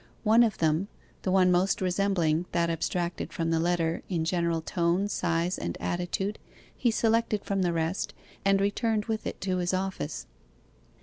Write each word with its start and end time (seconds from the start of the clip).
One 0.23 0.41
of 0.41 0.57
them, 0.57 0.87
the 1.21 1.29
one 1.29 1.51
most 1.51 1.79
resembling 1.79 2.47
that 2.53 2.71
abstracted 2.71 3.31
from 3.31 3.51
the 3.51 3.59
letter 3.59 4.01
in 4.09 4.25
general 4.25 4.59
tone, 4.59 5.07
size, 5.07 5.59
and 5.59 5.77
attitude, 5.79 6.39
he 6.75 6.89
selected 6.89 7.45
from 7.45 7.61
the 7.61 7.71
rest, 7.71 8.15
and 8.43 8.59
returned 8.59 9.05
with 9.05 9.27
it 9.27 9.39
to 9.41 9.57
his 9.57 9.75
office. 9.75 10.25